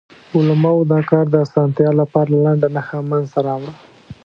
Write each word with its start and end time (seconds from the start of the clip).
علماوو 0.37 0.87
د 0.91 0.93
کار 1.09 1.25
د 1.31 1.35
اسانتیا 1.45 1.89
لپاره 2.01 2.29
لنډه 2.43 2.67
نښه 2.75 2.99
منځ 3.11 3.25
ته 3.33 3.39
راوړه. 3.47 3.73